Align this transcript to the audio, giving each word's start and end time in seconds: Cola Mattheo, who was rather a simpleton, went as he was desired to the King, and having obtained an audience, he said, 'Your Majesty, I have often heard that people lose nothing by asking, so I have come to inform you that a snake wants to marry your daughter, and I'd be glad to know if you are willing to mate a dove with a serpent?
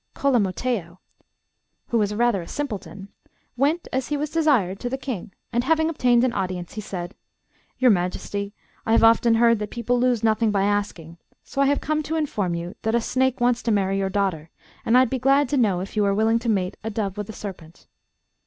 Cola 0.15 0.39
Mattheo, 0.39 0.97
who 1.89 1.99
was 1.99 2.11
rather 2.11 2.41
a 2.41 2.47
simpleton, 2.47 3.09
went 3.55 3.87
as 3.93 4.07
he 4.07 4.17
was 4.17 4.31
desired 4.31 4.79
to 4.79 4.89
the 4.89 4.97
King, 4.97 5.31
and 5.53 5.63
having 5.63 5.91
obtained 5.91 6.23
an 6.23 6.33
audience, 6.33 6.73
he 6.73 6.81
said, 6.81 7.13
'Your 7.77 7.91
Majesty, 7.91 8.51
I 8.83 8.93
have 8.93 9.03
often 9.03 9.35
heard 9.35 9.59
that 9.59 9.69
people 9.69 9.99
lose 9.99 10.23
nothing 10.23 10.49
by 10.49 10.63
asking, 10.63 11.19
so 11.43 11.61
I 11.61 11.67
have 11.67 11.81
come 11.81 12.01
to 12.01 12.15
inform 12.15 12.55
you 12.55 12.73
that 12.81 12.95
a 12.95 12.99
snake 12.99 13.39
wants 13.39 13.61
to 13.61 13.71
marry 13.71 13.99
your 13.99 14.09
daughter, 14.09 14.49
and 14.83 14.97
I'd 14.97 15.11
be 15.11 15.19
glad 15.19 15.47
to 15.49 15.55
know 15.57 15.81
if 15.81 15.95
you 15.95 16.03
are 16.05 16.15
willing 16.15 16.39
to 16.39 16.49
mate 16.49 16.77
a 16.83 16.89
dove 16.89 17.15
with 17.15 17.29
a 17.29 17.33
serpent? 17.33 17.85